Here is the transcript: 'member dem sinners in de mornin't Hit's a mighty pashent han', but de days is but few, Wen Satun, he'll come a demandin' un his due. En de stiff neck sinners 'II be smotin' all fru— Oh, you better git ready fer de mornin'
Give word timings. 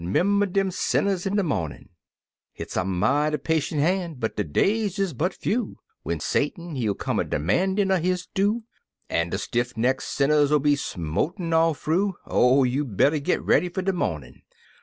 'member 0.03 0.47
dem 0.47 0.71
sinners 0.71 1.27
in 1.27 1.35
de 1.35 1.43
mornin't 1.43 1.91
Hit's 2.53 2.75
a 2.75 2.83
mighty 2.83 3.37
pashent 3.37 3.81
han', 3.81 4.15
but 4.15 4.35
de 4.35 4.43
days 4.43 4.97
is 4.97 5.13
but 5.13 5.31
few, 5.31 5.77
Wen 6.03 6.17
Satun, 6.19 6.75
he'll 6.75 6.95
come 6.95 7.19
a 7.19 7.23
demandin' 7.23 7.91
un 7.91 8.01
his 8.01 8.25
due. 8.25 8.63
En 9.11 9.29
de 9.29 9.37
stiff 9.37 9.77
neck 9.77 10.01
sinners 10.01 10.51
'II 10.51 10.57
be 10.59 10.75
smotin' 10.75 11.53
all 11.53 11.75
fru— 11.75 12.15
Oh, 12.25 12.63
you 12.63 12.83
better 12.83 13.19
git 13.19 13.43
ready 13.43 13.69
fer 13.69 13.83
de 13.83 13.93
mornin' 13.93 14.41